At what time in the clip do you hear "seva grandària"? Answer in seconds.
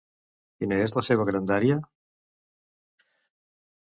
1.09-1.77